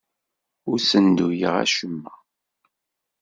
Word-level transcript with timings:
Ur 0.69 0.77
ssenduyeɣ 0.81 1.55
acemma. 1.63 2.13